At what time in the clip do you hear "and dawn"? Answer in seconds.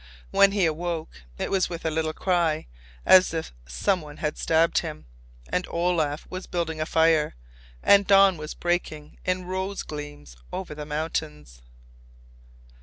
7.83-8.35